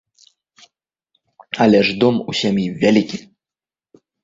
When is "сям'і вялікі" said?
2.41-3.23